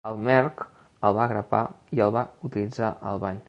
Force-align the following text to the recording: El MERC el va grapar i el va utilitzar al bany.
El 0.09 0.15
MERC 0.27 0.63
el 1.09 1.15
va 1.19 1.27
grapar 1.33 1.61
i 1.99 2.03
el 2.09 2.17
va 2.19 2.27
utilitzar 2.51 2.93
al 3.13 3.23
bany. 3.27 3.39